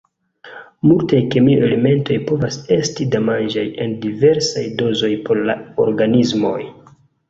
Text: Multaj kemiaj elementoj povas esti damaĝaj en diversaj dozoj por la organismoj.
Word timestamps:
Multaj 0.91 1.19
kemiaj 1.35 1.59
elementoj 1.67 2.17
povas 2.31 2.59
esti 2.79 3.09
damaĝaj 3.19 3.69
en 3.87 3.97
diversaj 4.09 4.67
dozoj 4.85 5.15
por 5.31 5.47
la 5.49 5.63
organismoj. 5.91 6.61